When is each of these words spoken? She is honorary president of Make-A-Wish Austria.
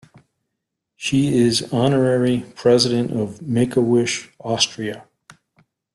She 0.95 1.37
is 1.37 1.71
honorary 1.71 2.43
president 2.55 3.11
of 3.11 3.39
Make-A-Wish 3.39 4.31
Austria. 4.39 5.05